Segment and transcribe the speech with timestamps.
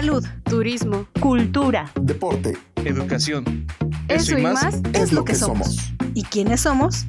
[0.00, 3.66] salud, turismo, cultura, deporte, educación.
[4.06, 5.92] Eso, y más, es lo que somos.
[6.14, 7.06] ¿Y quiénes somos?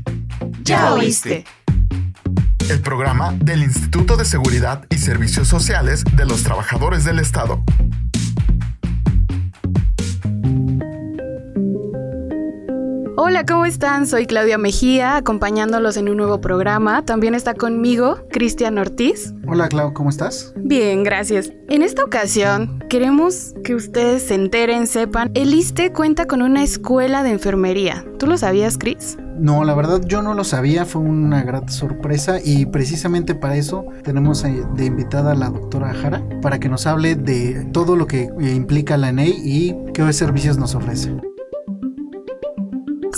[0.63, 1.46] Ya oíste.
[2.67, 7.63] El programa del Instituto de Seguridad y Servicios Sociales de los Trabajadores del Estado.
[13.30, 14.08] Hola, ¿cómo están?
[14.08, 17.05] Soy Claudia Mejía, acompañándolos en un nuevo programa.
[17.05, 19.36] También está conmigo Cristian Ortiz.
[19.48, 20.52] Hola, Clau, ¿cómo estás?
[20.56, 21.52] Bien, gracias.
[21.68, 27.22] En esta ocasión, queremos que ustedes se enteren, sepan, el ISTE cuenta con una escuela
[27.22, 28.04] de enfermería.
[28.18, 29.16] ¿Tú lo sabías, Cris?
[29.38, 33.86] No, la verdad yo no lo sabía, fue una gran sorpresa y precisamente para eso
[34.04, 38.08] tenemos eh, de invitada a la doctora Jara para que nos hable de todo lo
[38.08, 41.12] que implica la NEI y qué servicios nos ofrece.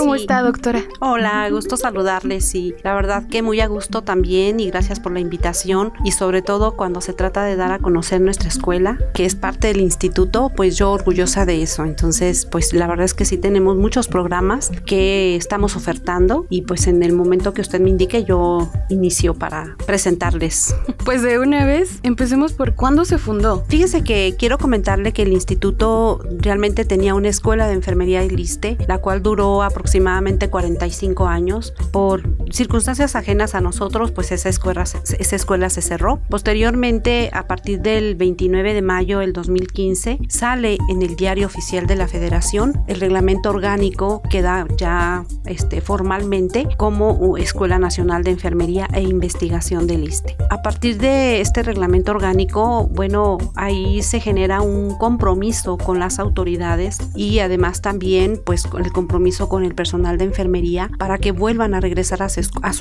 [0.02, 0.84] ¿Cómo está, doctora?
[1.00, 5.20] Hola, gusto saludarles y la verdad que muy a gusto también y gracias por la
[5.20, 9.36] invitación y sobre todo cuando se trata de dar a conocer nuestra escuela, que es
[9.36, 11.86] parte del instituto, pues yo orgullosa de eso.
[11.86, 16.88] Entonces, pues la verdad es que sí tenemos muchos programas que estamos ofertando y pues
[16.88, 20.76] en el momento que usted me indique yo inicio para presentarles.
[21.04, 23.66] Pues de una vez, empecemos por cuándo se fundó.
[23.68, 28.78] Fíjese que quiero comentarle que el instituto realmente tenía una escuela de enfermería y liste,
[28.88, 31.74] la cual duró aproximadamente aproximadamente 45 años.
[31.92, 36.22] Por circunstancias ajenas a nosotros, pues esa escuela, esa escuela se cerró.
[36.30, 41.96] Posteriormente, a partir del 29 de mayo del 2015, sale en el diario oficial de
[41.96, 48.88] la Federación el reglamento orgánico que da ya este, formalmente como Escuela Nacional de Enfermería
[48.94, 50.36] e Investigación del ISTE.
[50.50, 56.98] A partir de este reglamento orgánico, bueno, ahí se genera un compromiso con las autoridades
[57.16, 61.80] y además también pues el compromiso con el personal de enfermería para que vuelvan a
[61.80, 62.30] regresar a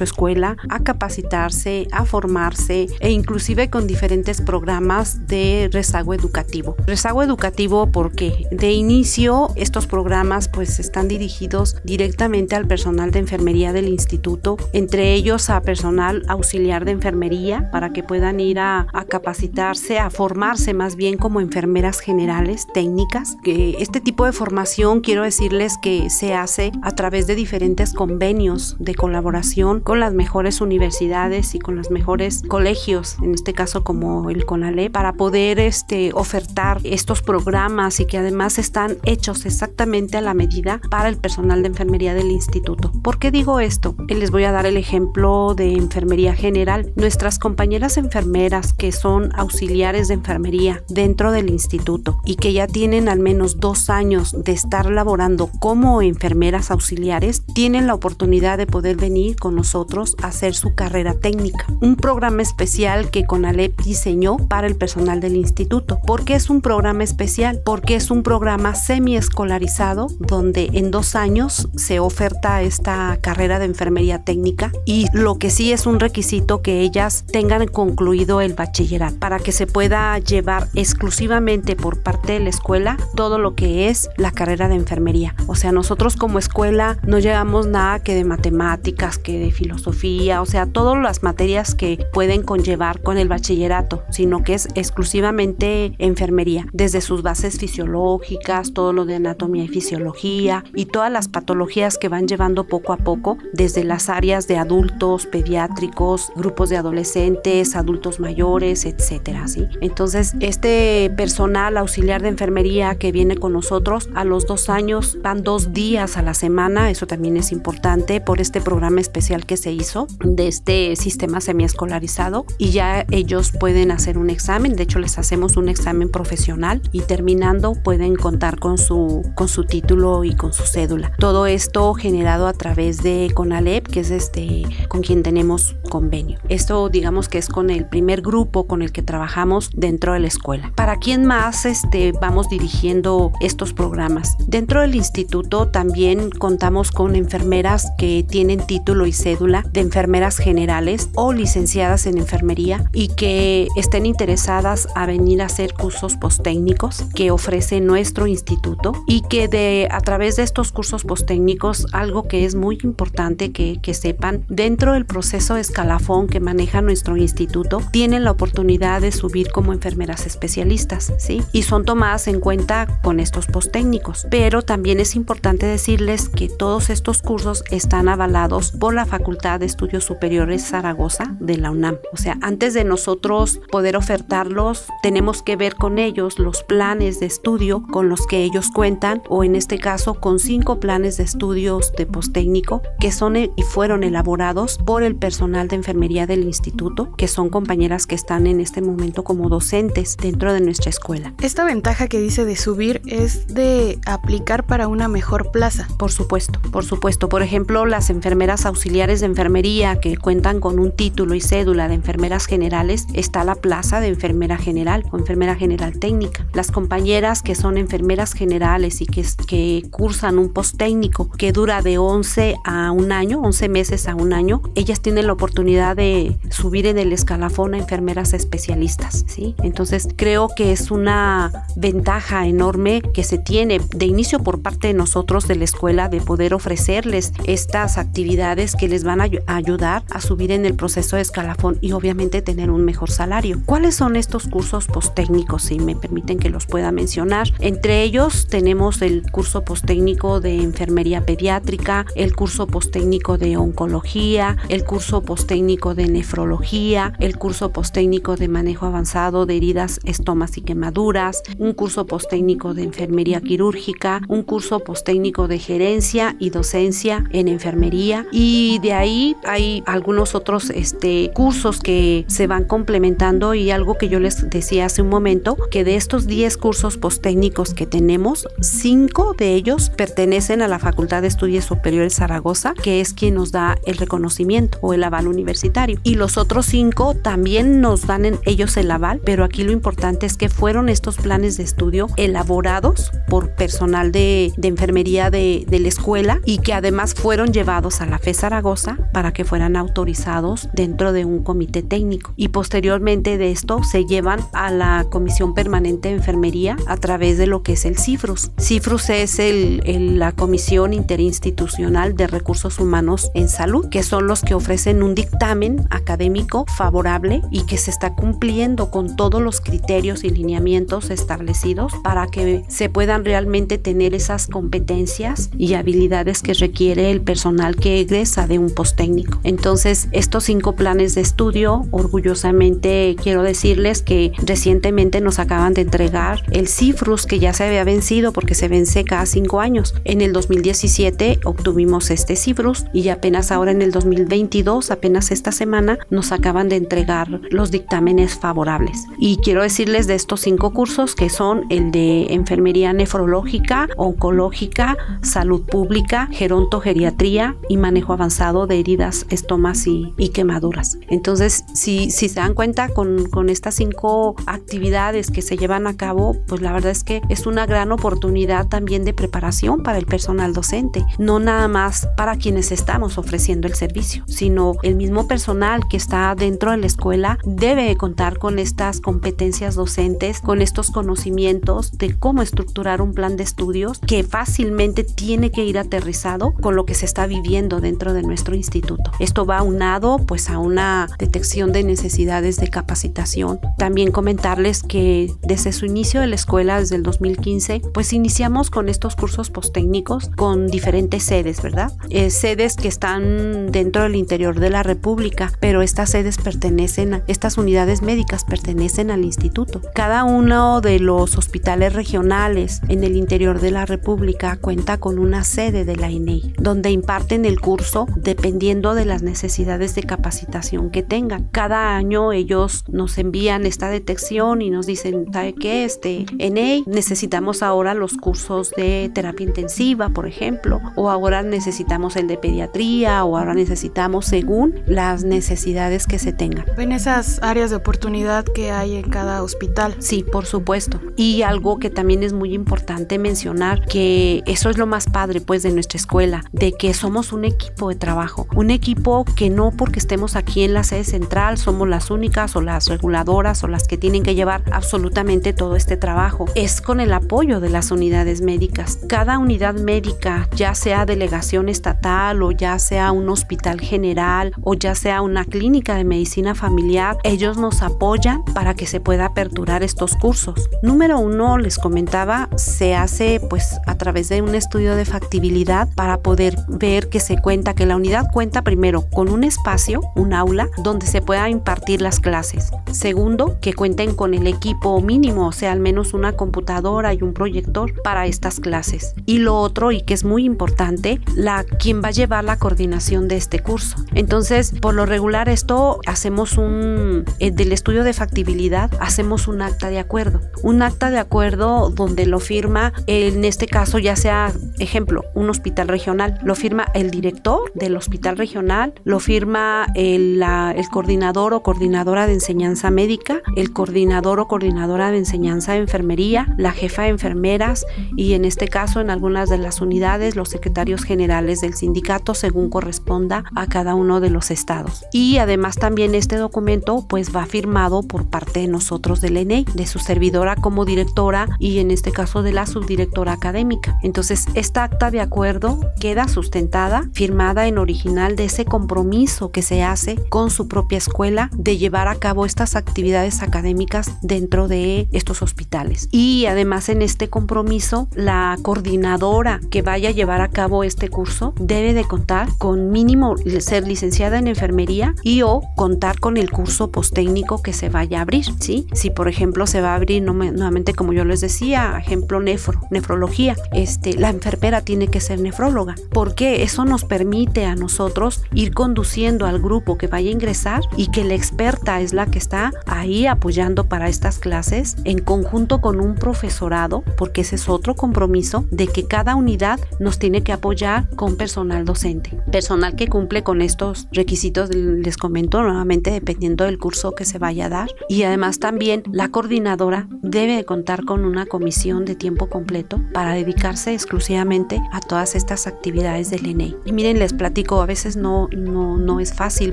[0.04, 6.76] escuela, a capacitarse, a formarse e inclusive con diferentes programas de rezago educativo.
[6.86, 13.72] Rezago educativo porque de inicio estos programas pues están dirigidos directamente al personal de enfermería
[13.72, 19.98] del instituto, entre ellos a personal auxiliar de enfermería para que puedan ir a, capacitarse,
[19.98, 23.36] a formarse más bien como enfermeras generales, técnicas.
[23.44, 28.94] Este tipo de formación quiero decirles que se hace a través de diferentes convenios de
[28.94, 29.49] colaboración
[29.82, 34.90] con las mejores universidades y con los mejores colegios, en este caso como el CONALE,
[34.90, 40.80] para poder este, ofertar estos programas y que además están hechos exactamente a la medida
[40.88, 42.92] para el personal de enfermería del instituto.
[43.02, 43.96] ¿Por qué digo esto?
[44.08, 46.92] Les voy a dar el ejemplo de enfermería general.
[46.94, 53.08] Nuestras compañeras enfermeras que son auxiliares de enfermería dentro del instituto y que ya tienen
[53.08, 58.96] al menos dos años de estar laborando como enfermeras auxiliares tienen la oportunidad de poder
[58.96, 61.66] venir con nosotros a hacer su carrera técnica.
[61.80, 66.00] Un programa especial que CONALEP diseñó para el personal del instituto.
[66.06, 67.60] ¿Por qué es un programa especial?
[67.64, 74.22] Porque es un programa semi-escolarizado donde en dos años se oferta esta carrera de enfermería
[74.22, 79.38] técnica y lo que sí es un requisito que ellas tengan concluido el bachillerato para
[79.38, 84.30] que se pueda llevar exclusivamente por parte de la escuela todo lo que es la
[84.30, 85.34] carrera de enfermería.
[85.46, 90.46] O sea, nosotros como escuela no llevamos nada que de matemáticas, que de filosofía, o
[90.46, 96.66] sea, todas las materias que pueden conllevar con el bachillerato, sino que es exclusivamente enfermería,
[96.72, 102.08] desde sus bases fisiológicas, todo lo de anatomía y fisiología y todas las patologías que
[102.08, 108.20] van llevando poco a poco, desde las áreas de adultos, pediátricos, grupos de adolescentes, adultos
[108.20, 109.66] mayores, etcétera, ¿sí?
[109.80, 115.42] Entonces, este personal auxiliar de enfermería que viene con nosotros a los dos años van
[115.42, 119.72] dos días a la semana eso también es importante por este programa especial que se
[119.72, 125.18] hizo de este sistema semiescolarizado y ya ellos pueden hacer un examen, de hecho les
[125.18, 130.52] hacemos un examen profesional y terminando pueden contar con su, con su título y con
[130.52, 131.12] su cédula.
[131.18, 136.38] Todo esto generado a través de CONALEP, que es este con quien tenemos convenio.
[136.48, 140.28] Esto digamos que es con el primer grupo con el que trabajamos dentro de la
[140.28, 140.72] escuela.
[140.76, 144.36] ¿Para quién más este, vamos dirigiendo estos programas?
[144.46, 151.08] Dentro del instituto también contamos con enfermeras que tienen título y cédula de enfermeras generales
[151.14, 157.30] o licenciadas en enfermería y que estén interesadas a venir a hacer cursos posttécnicos que
[157.30, 162.54] ofrece nuestro instituto y que de a través de estos cursos posttécnicos algo que es
[162.54, 168.24] muy importante que, que sepan dentro del proceso de escalafón que maneja nuestro instituto tienen
[168.24, 173.46] la oportunidad de subir como enfermeras especialistas sí y son tomadas en cuenta con estos
[173.46, 179.60] posttécnicos pero también es importante decirles que todos estos cursos están avalados por la Facultad
[179.60, 181.96] de Estudios Superiores Zaragoza de la UNAM.
[182.12, 187.26] O sea, antes de nosotros poder ofertarlos, tenemos que ver con ellos los planes de
[187.26, 191.92] estudio con los que ellos cuentan, o en este caso con cinco planes de estudios
[191.96, 197.28] de postécnico que son y fueron elaborados por el personal de enfermería del instituto, que
[197.28, 201.32] son compañeras que están en este momento como docentes dentro de nuestra escuela.
[201.40, 205.86] Esta ventaja que dice de subir es de aplicar para una mejor plaza.
[205.96, 207.28] Por supuesto, por supuesto.
[207.28, 211.94] Por ejemplo, las enfermeras auxiliares de enfermería que cuentan con un título y cédula de
[211.94, 216.46] enfermeras generales, está la plaza de enfermera general o enfermera general técnica.
[216.54, 221.82] Las compañeras que son enfermeras generales y que, que cursan un post técnico que dura
[221.82, 226.38] de 11 a un año, 11 meses a un año, ellas tienen la oportunidad de
[226.50, 229.54] subir en el escalafón a enfermeras especialistas, ¿sí?
[229.62, 234.94] Entonces creo que es una ventaja enorme que se tiene de inicio por parte de
[234.94, 240.20] nosotros de la escuela de poder ofrecerles estas actividades que les van a ayudar a
[240.20, 243.60] subir en el proceso de escalafón y obviamente tener un mejor salario.
[243.66, 245.62] ¿Cuáles son estos cursos posttécnicos?
[245.62, 247.48] Si me permiten que los pueda mencionar.
[247.58, 254.84] Entre ellos tenemos el curso posttécnico de enfermería pediátrica, el curso posttécnico de oncología, el
[254.84, 261.42] curso posttécnico de nefrología, el curso posttécnico de manejo avanzado de heridas, estomas y quemaduras,
[261.58, 268.26] un curso posttécnico de enfermería quirúrgica, un curso posttécnico de gerencia y docencia en enfermería
[268.32, 274.08] y de ahí hay algunos otros este, cursos que se van complementando y algo que
[274.08, 279.34] yo les decía hace un momento, que de estos 10 cursos posttécnicos que tenemos, 5
[279.36, 283.78] de ellos pertenecen a la Facultad de Estudios Superiores Zaragoza, que es quien nos da
[283.86, 286.00] el reconocimiento o el aval universitario.
[286.02, 290.26] Y los otros 5 también nos dan en ellos el aval, pero aquí lo importante
[290.26, 295.78] es que fueron estos planes de estudio elaborados por personal de, de enfermería de, de
[295.78, 300.68] la escuela y que además fueron llevados a la FE Zaragoza para que fueran autorizados
[300.72, 302.32] dentro de un comité técnico.
[302.36, 307.46] Y posteriormente de esto se llevan a la Comisión Permanente de Enfermería a través de
[307.46, 308.50] lo que es el CIFRUS.
[308.58, 314.54] CIFRUS es el, la Comisión Interinstitucional de Recursos Humanos en Salud, que son los que
[314.54, 320.30] ofrecen un dictamen académico favorable y que se está cumpliendo con todos los criterios y
[320.30, 327.20] lineamientos establecidos para que se puedan realmente tener esas competencias y habilidades que requiere el
[327.20, 329.38] personal que egresa de un post técnico.
[329.44, 336.42] Entonces, estos cinco planes de estudio, orgullosamente quiero decirles que recientemente nos acaban de entregar
[336.50, 339.94] el CIFRUS que ya se había vencido porque se vence cada cinco años.
[340.04, 345.98] En el 2017 obtuvimos este CIFRUS y apenas ahora en el 2022, apenas esta semana,
[346.08, 349.04] nos acaban de entregar los dictámenes favorables.
[349.18, 355.62] Y quiero decirles de estos cinco cursos que son el de enfermería nefrológica, oncológica, salud
[355.62, 360.98] pública, gerontogeriatría y manejo avanzado de heridas, estomas y, quemaduras.
[361.08, 365.96] Entonces, si, si se dan cuenta con, con estas cinco actividades que se llevan a
[365.96, 370.06] cabo, pues la verdad es que es una gran oportunidad también de preparación para el
[370.06, 375.86] personal docente, no nada más para quienes estamos ofreciendo el servicio, sino el mismo personal
[375.88, 381.92] que está dentro de la escuela debe contar con estas competencias docentes, con estos conocimientos
[381.98, 386.84] de cómo estructurar un plan de estudios que fácilmente tiene que ir aterrizado con lo
[386.86, 389.10] que se está viviendo dentro de nuestro instituto.
[389.18, 393.60] Esto va unado pues a una detección de necesidades de capacitación.
[393.78, 398.88] También comentarles que desde su inicio de la escuela, desde el 2015, pues iniciamos con
[398.88, 401.92] estos cursos posttécnicos con diferentes sedes, ¿verdad?
[402.08, 407.22] Eh, sedes que están dentro del interior de la República, pero estas sedes pertenecen, a,
[407.26, 409.80] estas unidades médicas pertenecen al instituto.
[409.94, 415.44] Cada uno de los hospitales regionales en el interior de la República cuenta con una
[415.44, 421.02] sede de la INEI, donde imparten el curso dependiendo de las necesidades de capacitación que
[421.02, 421.48] tengan.
[421.52, 425.84] Cada año ellos nos envían esta detección y nos dicen, ¿sabe qué?
[425.84, 432.26] Este, EI necesitamos ahora los cursos de terapia intensiva, por ejemplo, o ahora necesitamos el
[432.26, 436.66] de pediatría, o ahora necesitamos según las necesidades que se tengan.
[436.76, 439.94] ¿Ven esas áreas de oportunidad que hay en cada hospital?
[439.98, 441.00] Sí, por supuesto.
[441.16, 445.62] Y algo que también es muy importante mencionar, que eso es lo más padre pues
[445.62, 449.98] de nuestra escuela, de que somos un equipo de trabajo, un equipo que no porque
[449.98, 453.98] estemos aquí en la sede central somos las únicas o las reguladoras o las que
[453.98, 458.98] tienen que llevar absolutamente todo este trabajo, es con el apoyo de las unidades médicas.
[459.08, 464.94] Cada unidad médica, ya sea delegación estatal o ya sea un hospital general o ya
[464.94, 470.14] sea una clínica de medicina familiar, ellos nos apoyan para que se pueda aperturar estos
[470.16, 470.68] cursos.
[470.82, 476.20] Número uno, les comentaba, se hace pues a través de un estudio de factibilidad para
[476.20, 480.68] poder ver que se cuenta, que la unidad cuenta primero con un espacio, un aula,
[480.84, 482.72] donde se pueda impartir las clases.
[482.92, 487.32] Segundo, que cuenten con el equipo mínimo, o sea, al menos una computadora y un
[487.32, 489.14] proyector para estas clases.
[489.24, 493.28] Y lo otro, y que es muy importante, la quien va a llevar la coordinación
[493.28, 493.96] de este curso.
[494.12, 499.88] Entonces, por lo regular esto hacemos un eh, del estudio de factibilidad hacemos un acta
[499.88, 505.24] de acuerdo, un acta de acuerdo donde lo firma en este caso ya sea ejemplo,
[505.34, 511.54] un hospital regional, lo firma el director del hospital regional, lo firma el, el coordinador
[511.54, 517.02] o coordinadora de enseñanza médica, el coordinador o coordinadora de enseñanza de enfermería, la jefa
[517.02, 517.86] de enfermeras
[518.16, 522.70] y en este caso en algunas de las unidades los secretarios generales del sindicato según
[522.70, 525.04] corresponda a cada uno de los estados.
[525.12, 529.86] Y además también este documento pues va firmado por parte de nosotros del ENEI, de
[529.86, 533.98] su servidora como directora y en este caso de la subdirectora académica.
[534.02, 539.82] Entonces esta acta de acuerdo queda sustentada, firmada en original de ese compromiso que se
[539.82, 545.42] hace con su propia escuela de llevar a cabo estas actividades académicas dentro de estos
[545.42, 546.08] hospitales.
[546.10, 551.54] Y además en este compromiso, la coordinadora que vaya a llevar a cabo este curso
[551.60, 556.90] debe de contar con mínimo ser licenciada en enfermería y o contar con el curso
[556.90, 558.86] postécnico que se vaya a abrir, ¿sí?
[558.92, 563.56] Si por ejemplo se va a abrir nuevamente como yo les decía, ejemplo nefro, nefrología,
[563.72, 569.46] este, la enfermera tiene que ser nefróloga, porque eso nos permite a nosotros ir conduciendo
[569.46, 573.26] al grupo que vaya a ingresar y que la experta es la que está ahí
[573.26, 578.86] apoyando para estas clases en conjunto con un profesorado, porque ese es otro compromiso de
[578.86, 584.08] que cada unidad nos tiene que apoyar con personal docente, personal que cumple con estos
[584.12, 589.02] requisitos, les comento nuevamente dependiendo del curso que se vaya a dar y además también
[589.12, 595.34] la coordinadora debe contar con una comisión de tiempo completo para dedicarse exclusivamente a todas
[595.34, 596.76] estas actividades del ENEI.
[596.84, 599.72] Y miren, les platico, a veces no, no, no es fácil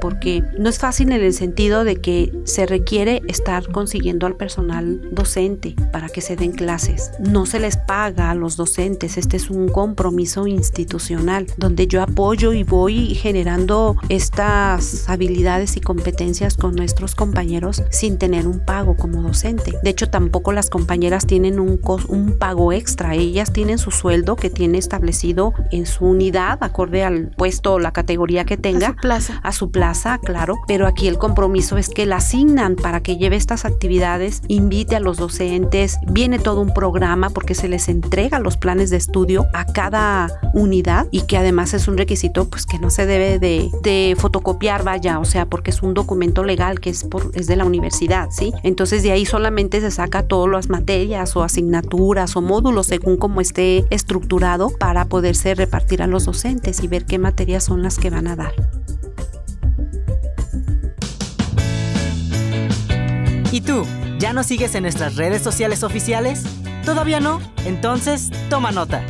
[0.00, 5.00] porque no es fácil en el sentido de que se requiere estar consiguiendo al personal
[5.12, 7.12] docente para que se den clases.
[7.20, 12.52] No se les paga a los docentes, este es un compromiso institucional donde yo apoyo
[12.52, 19.22] y voy generando estas habilidades y competencias con nuestros compañeros sin tener un pago como
[19.22, 19.78] docente.
[19.84, 24.50] De hecho, tampoco las compañeras tienen un, un pago extra, ellas tienen su sueldo que
[24.50, 28.86] tiene establecido en su unidad, acorde al puesto o la categoría que tenga.
[28.86, 29.40] A su plaza.
[29.42, 30.60] A su plaza, claro.
[30.68, 35.00] Pero aquí el compromiso es que la asignan para que lleve estas actividades, invite a
[35.00, 39.64] los docentes, viene todo un programa porque se les entrega los planes de estudio a
[39.64, 44.14] cada unidad y que además es un requisito pues que no se debe de, de
[44.16, 47.64] fotocopiar, vaya, o sea, porque es un documento legal que es, por, es de la
[47.64, 48.52] universidad, ¿sí?
[48.62, 53.40] Entonces de ahí solamente se saca todas las materias o asignaturas o módulos según como
[53.40, 57.18] esté estructurado para poderse repartir a los docentes y ver qué
[57.60, 58.54] son las que van a dar.
[63.50, 63.84] ¿Y tú?
[64.18, 66.44] ¿Ya nos sigues en nuestras redes sociales oficiales?
[66.84, 67.40] ¿Todavía no?
[67.64, 69.02] Entonces, toma nota.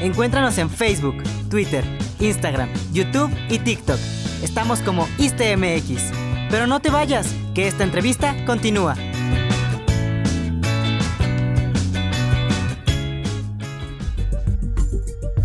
[0.00, 1.84] Encuéntranos en Facebook, Twitter,
[2.20, 3.98] Instagram, YouTube y TikTok.
[4.42, 6.12] Estamos como ISTMX.
[6.50, 8.94] Pero no te vayas, que esta entrevista continúa.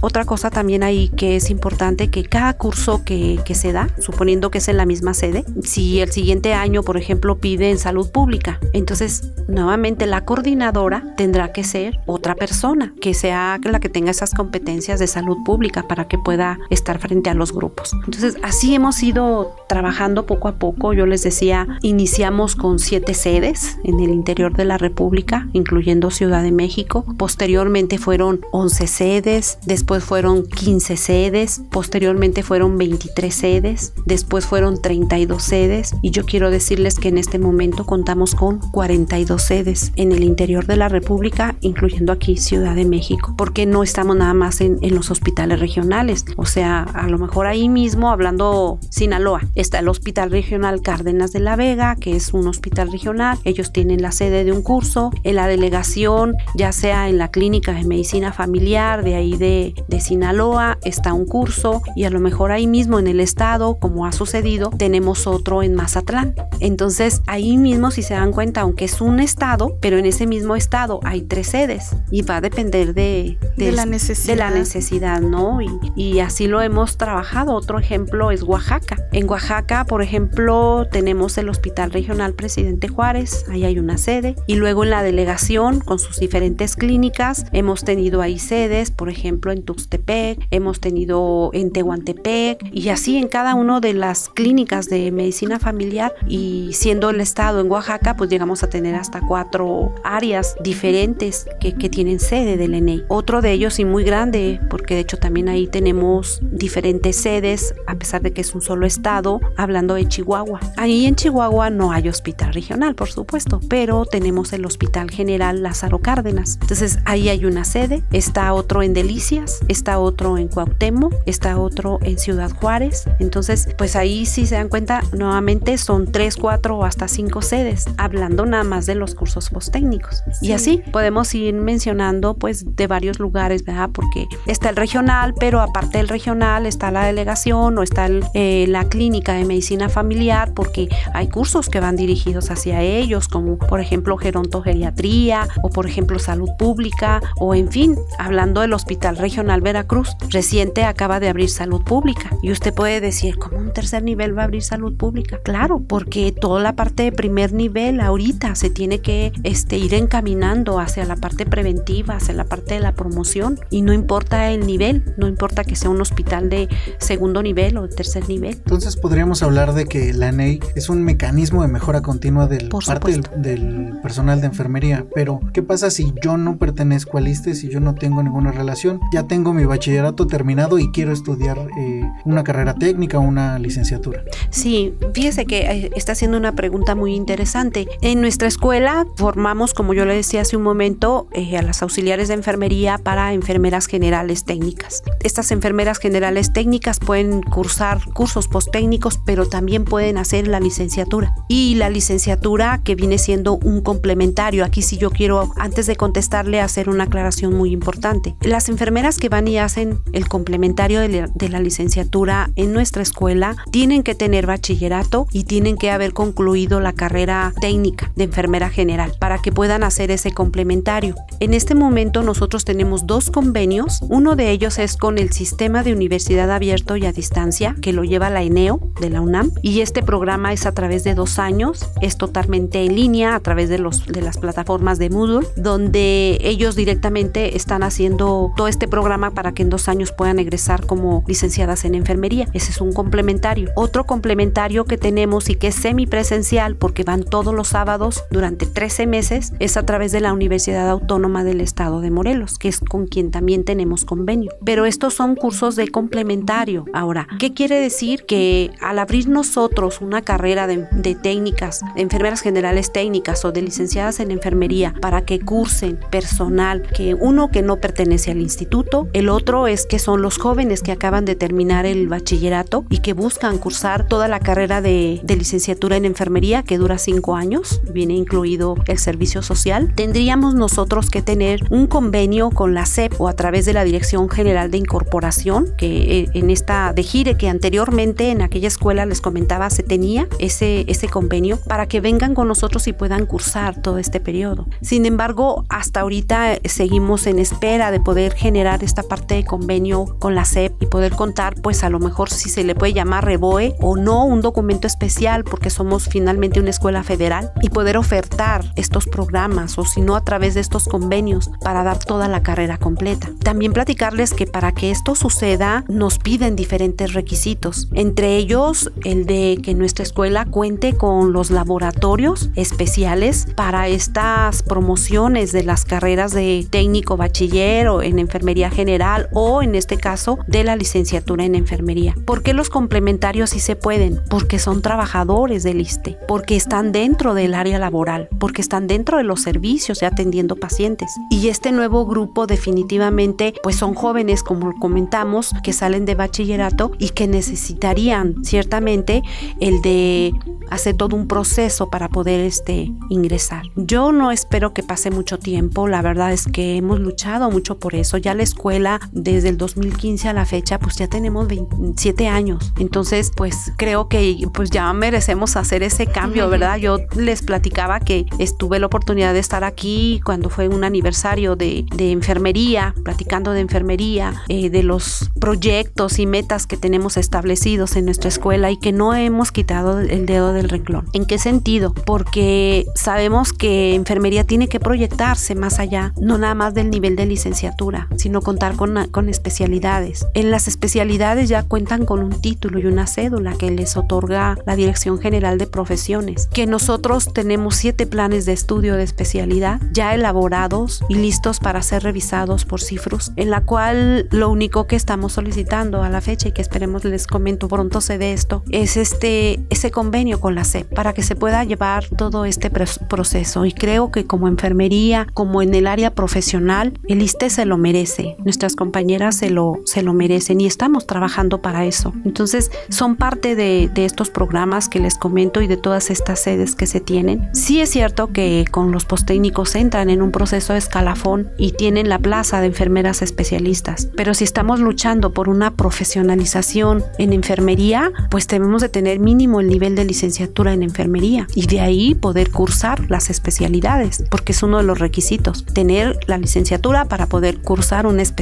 [0.01, 4.51] Otra cosa también ahí que es importante que cada curso que, que, se da, suponiendo
[4.51, 8.12] que es en la misma sede, si el siguiente año, por ejemplo, pide en salud
[8.12, 14.12] pública, entonces nuevamente la coordinadora tendrá que ser otra persona que sea la que tenga
[14.12, 17.94] esas competencias de salud pública para que pueda estar frente a los grupos.
[18.06, 20.94] Entonces así hemos ido trabajando poco a poco.
[20.94, 26.44] Yo les decía, iniciamos con siete sedes en el interior de la República, incluyendo Ciudad
[26.44, 27.06] de México.
[27.18, 35.41] Posteriormente fueron 11 sedes, después fueron 15 sedes, posteriormente fueron 23 sedes, después fueron 32
[35.41, 40.24] sedes y yo quiero decirles que en este momento contamos con 42 sedes en el
[40.24, 44.77] interior de la República, incluyendo aquí Ciudad de México, porque no estamos nada más en,
[44.82, 49.88] en los hospitales regionales, o sea, a lo mejor ahí mismo hablando Sinaloa, está el
[49.88, 54.44] Hospital Regional Cárdenas de la Vega, que es un hospital regional, ellos tienen la sede
[54.44, 59.15] de un curso, en la delegación, ya sea en la clínica de medicina familiar de
[59.15, 63.19] ahí de, de Sinaloa, está un curso y a lo mejor ahí mismo en el
[63.19, 66.36] estado, como ha sucedido, tenemos otro en Mazatlán.
[66.60, 70.55] Entonces ahí mismo si se dan cuenta, aunque es un estado, pero en ese mismo
[70.55, 74.34] estado hay tres sedes y va a depender de, de, de la necesidad.
[74.34, 75.62] De la necesidad, ¿no?
[75.62, 77.53] Y, y así lo hemos trabajado.
[77.53, 78.98] Otro ejemplo es Oaxaca.
[79.12, 84.55] En Oaxaca, por ejemplo, tenemos el Hospital Regional Presidente Juárez, ahí hay una sede, y
[84.55, 89.63] luego en la delegación, con sus diferentes clínicas, hemos tenido ahí sedes, por ejemplo, en
[89.67, 95.59] Tuxtepec, hemos tenido en Tehuantepec y así en cada una de las clínicas de medicina
[95.59, 101.47] familiar y siendo el estado en Oaxaca, pues llegamos a tener hasta cuatro áreas diferentes
[101.59, 103.05] que, tienen sede del ENEI.
[103.07, 107.95] Otro de ellos y muy grande, porque de hecho también ahí tenemos diferentes sedes, a
[107.95, 110.59] pesar de que es un solo estado, hablando de Chihuahua.
[110.75, 116.00] Ahí en Chihuahua no hay hospital regional, por supuesto, pero tenemos el Hospital General Lázaro
[116.00, 116.57] Cárdenas.
[116.62, 121.99] Entonces ahí hay una sede, está otro en Delicias, está otro en Cuauhtémoc, está otro
[122.01, 123.05] en Ciudad Juárez.
[123.19, 127.85] Entonces, pues ahí si se dan cuenta, nuevamente son tres, cuatro o hasta cinco sedes,
[127.97, 130.23] hablando nada más de los cursos posttécnicos.
[130.41, 133.89] Y así podemos ir mencionando pues de varios lugares, ¿verdad?
[133.91, 138.85] Porque está el regional, pero aparte del regional está la delegación o está eh, la
[138.85, 144.17] clínica de medicina familiar, porque hay cursos que van dirigidos hacia ellos, como por ejemplo
[144.17, 150.84] gerontogeriatría o por ejemplo salud pública o en fin, hablando del Hospital Regional Veracruz, reciente
[150.84, 154.46] acaba de abrir salud pública y usted puede decir, ¿cómo un tercer nivel va a
[154.46, 155.39] abrir salud pública?
[155.44, 160.80] Claro, porque toda la parte de primer nivel ahorita se tiene que este, ir encaminando
[160.80, 165.04] hacia la parte preventiva, hacia la parte de la promoción y no importa el nivel,
[165.18, 166.68] no importa que sea un hospital de
[167.00, 168.54] segundo nivel o de tercer nivel.
[168.54, 173.12] Entonces podríamos hablar de que la NEI es un mecanismo de mejora continua del parte
[173.12, 177.70] del, del, personal de enfermería, pero ¿qué pasa si yo no pertenezco al ISTE, si
[177.70, 179.00] yo no tengo ninguna relación?
[179.13, 184.24] Ya tengo mi bachillerato terminado y quiero estudiar eh, una carrera técnica o una licenciatura.
[184.50, 187.88] Sí, fíjese que eh, está haciendo una pregunta muy interesante.
[188.01, 192.27] En nuestra escuela formamos, como yo le decía hace un momento, eh, a las auxiliares
[192.27, 195.03] de enfermería para enfermeras generales técnicas.
[195.24, 201.34] Estas enfermeras generales técnicas pueden cursar cursos posttécnicos, pero también pueden hacer la licenciatura.
[201.48, 204.65] Y la licenciatura que viene siendo un complementario.
[204.65, 208.36] Aquí sí yo quiero, antes de contestarle, hacer una aclaración muy importante.
[208.41, 213.01] Las enfermeras que van y hacen el complementario de la, de la licenciatura en nuestra
[213.01, 218.69] escuela tienen que tener bachillerato y tienen que haber concluido la carrera técnica de enfermera
[218.69, 221.16] general para que puedan hacer ese complementario.
[221.40, 224.00] En este momento nosotros tenemos dos convenios.
[224.09, 228.03] Uno de ellos es con el Sistema de Universidad Abierto y a Distancia, que lo
[228.03, 229.51] lleva la ENEO de la UNAM.
[229.61, 231.87] Y este programa es a través de dos años.
[232.01, 236.75] Es totalmente en línea a través de, los, de las plataformas de Moodle, donde ellos
[236.75, 241.85] directamente están haciendo todo este programa para que en dos años puedan egresar como licenciadas
[241.85, 242.50] en enfermería.
[242.53, 243.70] Ese es un complementario.
[243.74, 249.07] Otro complementario que tenemos y que es semipresencial porque van todos los sábados durante 13
[249.07, 253.07] meses es a través de la Universidad Autónoma del Estado de Morelos, que es con
[253.07, 254.51] quien también tenemos convenio.
[254.65, 256.83] Pero estos son cursos de complementario.
[256.93, 258.25] Ahora, ¿qué quiere decir?
[258.25, 263.61] Que al abrir nosotros una carrera de, de técnicas, de enfermeras generales técnicas o de
[263.61, 269.29] licenciadas en enfermería para que cursen personal, que uno que no pertenece al instituto, el
[269.29, 273.57] otro es que son los jóvenes que acaban de terminar el bachillerato y que buscan
[273.57, 278.75] cursar toda la carrera de, de licenciatura en enfermería que dura cinco años, viene incluido
[278.88, 283.66] el servicio social, tendríamos nosotros que tener un convenio con la SEP o a través
[283.66, 288.42] de la Dirección General de Incorporación, que eh, en esta de Gire, que anteriormente en
[288.42, 292.94] aquella escuela les comentaba se tenía ese, ese convenio para que vengan con nosotros y
[292.94, 294.68] puedan cursar todo este periodo.
[294.81, 300.33] Sin embargo, hasta ahorita seguimos en espera de poder generar esta parte de convenio con
[300.33, 303.75] la SEP y poder contar, pues a lo mejor si se le puede llamar REBOE
[303.79, 309.05] o no, un documento especial, porque somos finalmente una escuela federal, y poder ofertar estos
[309.05, 313.29] programas o si no a través de estos convenios para dar toda la carrera completa.
[313.43, 319.59] También platicarles que para que esto suceda nos piden diferentes requisitos, entre ellos el de
[319.61, 326.65] que nuestra escuela cuente con los laboratorios especiales para estas promociones de las carreras de
[326.69, 332.13] técnico bachiller o en enfermería general o en este caso de la licenciatura en enfermería.
[332.25, 334.22] ¿Por qué los complementarios sí se pueden?
[334.29, 339.24] Porque son trabajadores del ISTE, porque están dentro del área laboral, porque están dentro de
[339.24, 341.09] los servicios y atendiendo pacientes.
[341.31, 347.09] Y este nuevo grupo definitivamente pues son jóvenes como comentamos que salen de bachillerato y
[347.09, 349.24] que necesitarían ciertamente
[349.59, 350.33] el de
[350.70, 353.63] hacer todo un proceso para poder este ingresar.
[353.75, 357.96] Yo no espero que pase mucho tiempo, la verdad es que hemos luchado mucho por
[357.96, 358.18] eso.
[358.18, 362.74] Ya la escuela desde el 2015 a la fecha pues ya tenemos 27 años.
[362.77, 366.77] Entonces pues creo que pues ya merecemos hacer ese cambio, ¿verdad?
[366.77, 371.86] Yo les platicaba que estuve la oportunidad de estar aquí cuando fue un aniversario de,
[371.96, 378.03] de enfermería, platicando de enfermería, eh, de los proyectos y metas que tenemos establecidos en
[378.03, 381.06] nuestra escuela y que no hemos quitado el dedo del renglón.
[381.14, 381.94] ¿En qué sentido?
[381.94, 387.27] Porque sabemos que enfermería tiene que proyectarse más allá, no nada más del nivel de
[387.27, 390.25] licenciatura, sino con contar con, con especialidades.
[390.33, 394.75] En las especialidades ya cuentan con un título y una cédula que les otorga la
[394.75, 401.03] Dirección General de Profesiones, que nosotros tenemos siete planes de estudio de especialidad ya elaborados
[401.07, 406.01] y listos para ser revisados por CIFRUS, en la cual lo único que estamos solicitando
[406.01, 409.91] a la fecha y que esperemos les comento pronto se dé esto, es este, ese
[409.91, 413.65] convenio con la SEP para que se pueda llevar todo este proceso.
[413.65, 418.35] Y creo que como enfermería, como en el área profesional, el ISTE se lo merece,
[418.48, 422.14] nuestras compañeras se lo, se lo merecen y estamos trabajando para eso.
[422.24, 426.86] Entonces, son parte de, estos programas que les comento y de todas estas sedes que
[426.86, 427.50] se tienen.
[427.53, 432.07] Sí es cierto que con los posttécnicos entran en un proceso de escalafón y tienen
[432.07, 438.48] la plaza de enfermeras especialistas, pero si estamos luchando por una profesionalización en enfermería, pues
[438.48, 443.10] debemos de tener mínimo el nivel de licenciatura en enfermería y de ahí poder cursar
[443.10, 448.22] las especialidades, porque es uno de los requisitos, tener la licenciatura para poder cursar una
[448.22, 448.36] especialidad,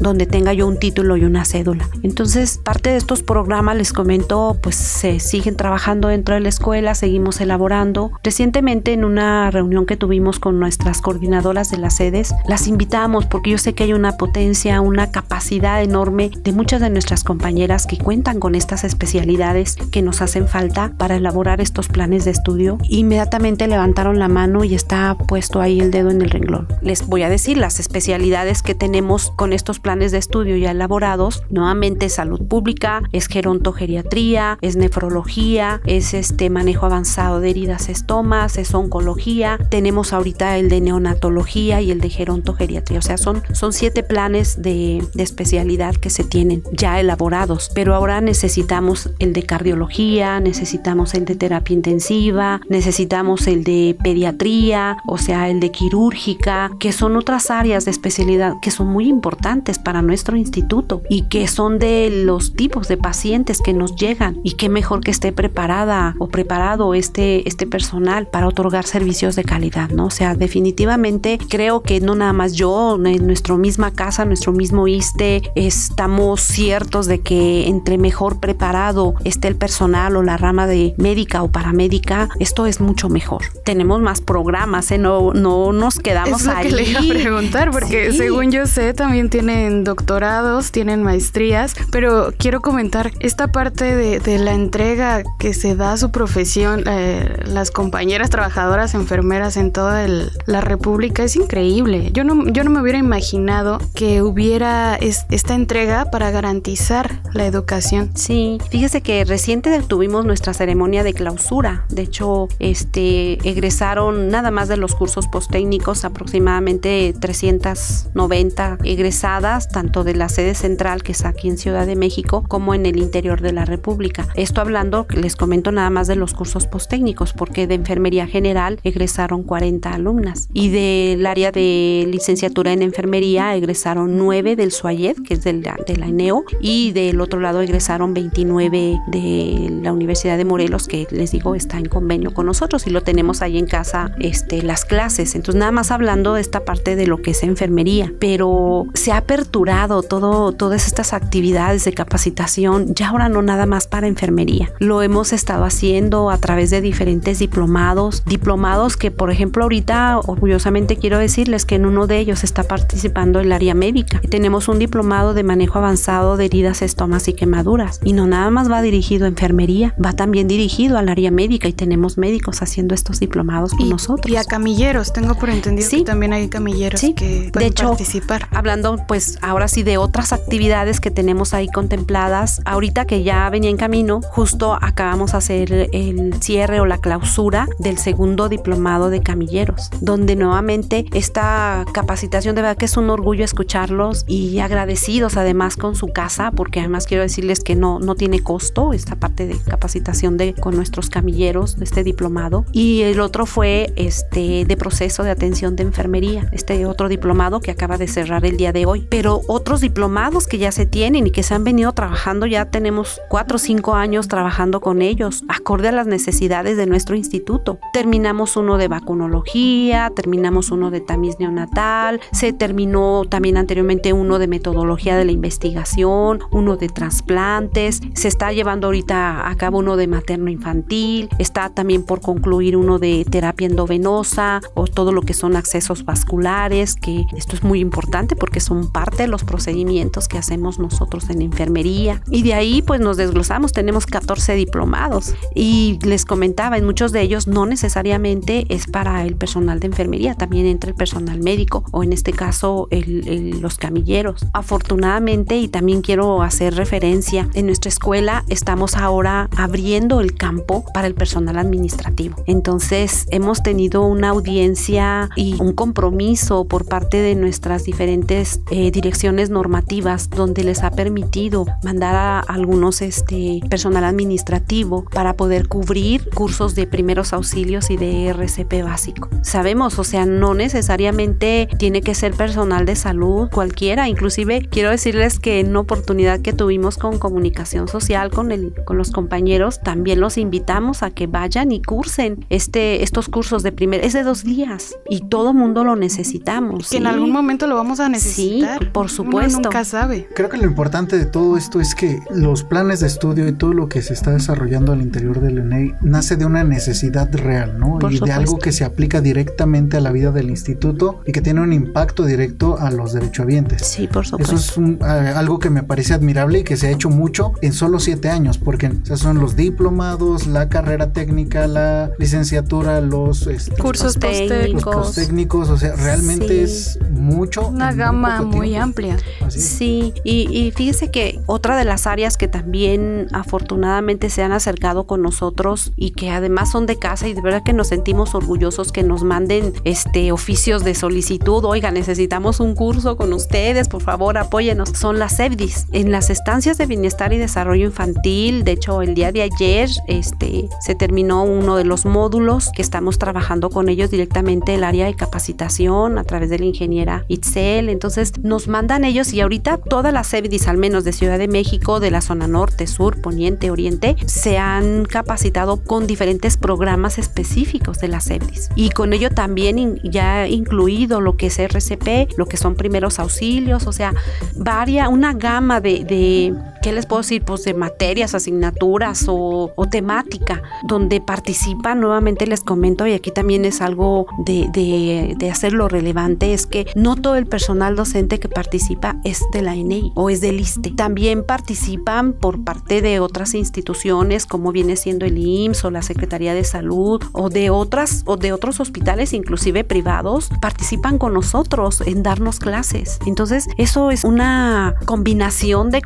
[0.00, 1.88] donde tenga yo un título y una cédula.
[2.02, 6.94] Entonces, parte de estos programas, les comento, pues se siguen trabajando dentro de la escuela,
[6.94, 8.12] seguimos elaborando.
[8.22, 13.50] Recientemente en una reunión que tuvimos con nuestras coordinadoras de las sedes, las invitamos porque
[13.50, 17.98] yo sé que hay una potencia, una capacidad enorme de muchas de nuestras compañeras que
[17.98, 22.78] cuentan con estas especialidades que nos hacen falta para elaborar estos planes de estudio.
[22.88, 26.68] Inmediatamente levantaron la mano y está puesto ahí el dedo en el renglón.
[26.82, 31.42] Les voy a decir las especialidades que tenemos con estos planes de estudio ya elaborados.
[31.50, 38.74] Nuevamente salud pública, es gerontogeriatría, es nefrología, es este manejo avanzado de heridas estomas, es
[38.74, 39.58] oncología.
[39.70, 42.98] Tenemos ahorita el de neonatología y el de gerontogeriatría.
[42.98, 47.70] O sea, son, son siete planes de, de especialidad que se tienen ya elaborados.
[47.74, 54.98] Pero ahora necesitamos el de cardiología, necesitamos el de terapia intensiva, necesitamos el de pediatría,
[55.06, 59.78] o sea, el de quirúrgica, que son otras áreas de especialidad que son muy importantes
[59.78, 64.52] para nuestro instituto y que son de los tipos de pacientes que nos llegan y
[64.52, 69.90] qué mejor que esté preparada o preparado este, este personal para otorgar servicios de calidad,
[69.90, 70.06] ¿no?
[70.06, 74.86] O sea, definitivamente creo que no nada más yo, en nuestra misma casa, nuestro mismo
[74.88, 80.94] ISTE, estamos ciertos de que entre mejor preparado esté el personal o la rama de
[80.98, 83.42] médica o paramédica, esto es mucho mejor.
[83.64, 84.98] Tenemos más programas, ¿eh?
[84.98, 86.68] No, no nos quedamos es lo ahí.
[86.68, 92.32] Que le iba a preguntar, porque según yo sé, también tienen doctorados, tienen maestrías, pero
[92.36, 97.70] quiero comentar esta parte de, la entrega que se da a su profesión, eh, las
[97.70, 100.06] compañeras trabajadoras, enfermeras en toda
[100.46, 102.10] la República, es increíble.
[102.12, 108.10] Yo no, yo no me hubiera imaginado que hubiera esta entrega para garantizar la educación.
[108.14, 111.84] Sí, fíjese que reciente tuvimos nuestra ceremonia de clausura.
[111.88, 120.14] De hecho, este egresaron nada más de los cursos posttécnicos aproximadamente 390 egresadas, tanto de
[120.14, 123.52] la sede central que es aquí en Ciudad de México como en el interior de
[123.52, 124.28] la República.
[124.34, 129.42] Esto hablando, les comento nada más de los cursos posttécnicos, porque de enfermería general egresaron
[129.42, 135.44] 40 alumnas y del área de licenciatura en enfermería egresaron 9 del SUAYED, que es
[135.44, 140.86] de de la ENEO, y del otro lado egresaron 29 de la Universidad de Morelos,
[140.86, 144.62] que les digo está en convenio con nosotros y lo tenemos ahí en casa este,
[144.62, 145.34] las clases.
[145.34, 149.18] Entonces, nada más hablando de esta parte de lo que es enfermería, pero se ha
[149.18, 154.72] aperturado todo, todas estas actividades de capacitación, ya ahora no nada más para enfermería.
[154.78, 160.96] Lo hemos estado haciendo a través de diferentes diplomados, diplomados que, por ejemplo, ahorita orgullosamente
[160.96, 164.20] quiero decirles que en uno de ellos está participando el área médica.
[164.20, 168.00] Tenemos un diplomado de manejo avanzado de heridas, estomas y quemaduras.
[168.04, 171.72] Y no nada más va dirigido a enfermería, va también dirigido al área médica y
[171.72, 174.32] tenemos médicos haciendo estos diplomados con nosotros.
[174.32, 178.48] Y a camilleros, tengo por entendido que también hay camilleros que pueden de hecho, participar.
[178.68, 183.70] Hablando pues ahora sí de otras actividades que tenemos ahí contempladas, ahorita que ya venía
[183.70, 189.22] en camino, justo acabamos de hacer el cierre o la clausura del segundo diplomado de
[189.22, 195.78] camilleros, donde nuevamente esta capacitación de verdad que es un orgullo escucharlos y agradecidos además
[195.78, 199.56] con su casa, porque además quiero decirles que no, no tiene costo esta parte de
[199.58, 202.66] capacitación de con nuestros camilleros de este diplomado.
[202.72, 207.70] Y el otro fue este de proceso de atención de enfermería, este otro diplomado que
[207.70, 211.30] acaba de cerrar el día de hoy, pero otros diplomados que ya se tienen y
[211.30, 215.88] que se han venido trabajando, ya tenemos cuatro o cinco años trabajando con ellos, acorde
[215.88, 217.78] a las necesidades de nuestro instituto.
[217.94, 224.48] Terminamos uno de vacunología, terminamos uno de tamiz neonatal, se terminó también anteriormente uno de
[224.48, 230.08] metodología de la investigación, uno de trasplantes, se está llevando ahorita a cabo uno de
[230.08, 235.54] materno infantil, está también por concluir uno de terapia endovenosa o todo lo que son
[235.54, 240.38] accesos vasculares, que esto es muy importante porque porque son parte de los procedimientos que
[240.38, 242.22] hacemos nosotros en enfermería.
[242.30, 247.20] Y de ahí pues nos desglosamos, tenemos 14 diplomados y les comentaba, en muchos de
[247.20, 252.02] ellos no necesariamente es para el personal de enfermería, también entra el personal médico o
[252.02, 254.46] en este caso los camilleros.
[254.54, 261.06] Afortunadamente y también quiero hacer referencia, en nuestra escuela estamos ahora abriendo el campo para
[261.06, 262.42] el personal administrativo.
[262.46, 269.50] Entonces hemos tenido una audiencia y un compromiso por parte de nuestras diferentes eh, direcciones
[269.50, 276.74] normativas donde les ha permitido mandar a algunos este, personal administrativo para poder cubrir cursos
[276.74, 279.28] de primeros auxilios y de RCP básico.
[279.42, 285.40] Sabemos, o sea, no necesariamente tiene que ser personal de salud cualquiera, inclusive quiero decirles
[285.40, 290.20] que en una oportunidad que tuvimos con comunicación social con, el, con los compañeros, también
[290.20, 294.44] los invitamos a que vayan y cursen este, estos cursos de primer, es de dos
[294.44, 296.90] días y todo mundo lo necesitamos.
[296.90, 298.17] Que en algún momento lo vamos a necesitar.
[298.20, 299.60] Sí, por supuesto.
[299.60, 300.28] nunca sabe.
[300.34, 303.72] Creo que lo importante de todo esto es que los planes de estudio y todo
[303.72, 307.98] lo que se está desarrollando al interior del ENEI nace de una necesidad real, ¿no?
[308.10, 311.60] y de algo que se aplica directamente a la vida del instituto y que tiene
[311.60, 313.86] un impacto directo a los derechohabientes.
[313.86, 314.54] Sí, por supuesto.
[314.54, 318.00] Eso es algo que me parece admirable y que se ha hecho mucho en solo
[318.00, 325.14] siete años, porque son los diplomados, la carrera técnica, la licenciatura, los este, cursos técnicos.
[325.14, 327.68] técnicos, o sea, realmente es mucho.
[327.68, 329.16] Una gama muy amplia.
[329.48, 335.06] sí, y, y fíjese que otra de las áreas que también afortunadamente se han acercado
[335.06, 338.92] con nosotros y que además son de casa y de verdad que nos sentimos orgullosos
[338.92, 344.38] que nos manden este oficios de solicitud, oiga, necesitamos un curso con ustedes, por favor,
[344.38, 344.90] apóyenos.
[344.90, 345.86] Son las EBDIS.
[345.92, 350.68] En las estancias de bienestar y desarrollo infantil, de hecho, el día de ayer este
[350.80, 355.14] se terminó uno de los módulos que estamos trabajando con ellos directamente el área de
[355.14, 357.88] capacitación a través de la ingeniera Itzel.
[357.98, 361.98] Entonces, nos mandan ellos y ahorita todas las EBDIS, al menos de Ciudad de México,
[361.98, 368.06] de la zona norte, sur, poniente, oriente, se han capacitado con diferentes programas específicos de
[368.06, 368.68] las EBDIS.
[368.76, 373.88] Y con ello también ya incluido lo que es RCP, lo que son primeros auxilios,
[373.88, 374.14] o sea,
[374.54, 377.44] varia, una gama de, de ¿qué les puedo decir?
[377.44, 383.80] Pues de materias, asignaturas o, temática, donde participan, nuevamente les comento, y aquí también es
[383.80, 389.16] algo de, de, de, hacerlo relevante, es que no todo el personal docente que participa
[389.24, 390.90] es de la ENEI o es del ISTE.
[390.90, 396.54] También participan por parte de otras instituciones, como viene siendo el IMSS o la Secretaría
[396.54, 402.22] de Salud, o de otras, o de otros hospitales, inclusive privados, participan con nosotros en
[402.22, 403.18] darnos clases.
[403.26, 406.02] Entonces, eso es una combinación de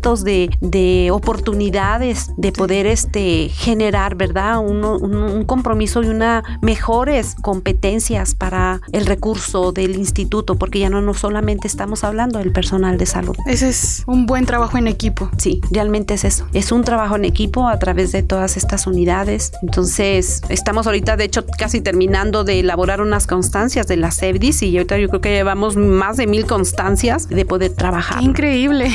[0.00, 4.58] conocimientos, de, de oportunidades de poder este, generar, ¿verdad?
[4.58, 11.00] Un, un, compromiso y una mejores competencias para el recurso del instituto, porque ya no,
[11.00, 13.36] no solamente estamos hablando del personal de salud.
[13.46, 15.30] Ese es un buen trabajo en equipo.
[15.38, 16.46] Sí, realmente es eso.
[16.52, 19.52] Es un trabajo en equipo a través de todas estas unidades.
[19.62, 24.76] Entonces, estamos ahorita, de hecho, casi terminando de elaborar unas constancias de las EBDIS y
[24.76, 28.22] ahorita yo creo que llevamos más de mil constancias de poder trabajar.
[28.22, 28.90] increíble.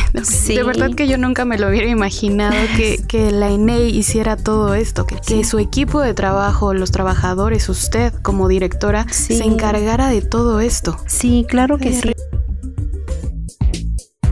[0.47, 4.75] De verdad que yo nunca me lo hubiera imaginado que, que la INEI hiciera todo
[4.75, 10.21] esto, que, que, su equipo de trabajo, los trabajadores, usted como directora, se encargara de
[10.21, 10.97] todo esto.
[11.07, 12.11] Sí, claro que sí.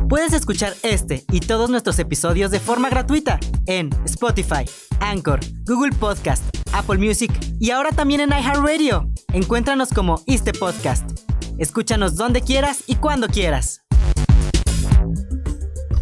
[0.08, 4.66] Puedes escuchar este y todos nuestros episodios de forma gratuita en Spotify,
[5.00, 9.10] Anchor, Google Podcast, Apple Music y ahora también en iHeartRadio.
[9.34, 11.10] Encuéntranos como este podcast.
[11.58, 13.83] Escúchanos donde quieras y cuando quieras.